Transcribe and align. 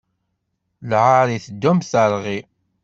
Lɛaṛ 0.89 1.27
iteddu 1.35 1.69
am 1.73 1.79
teṛɣi. 1.89 2.39